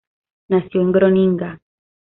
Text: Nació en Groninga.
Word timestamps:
Nació 0.49 0.81
en 0.81 0.91
Groninga. 0.93 1.59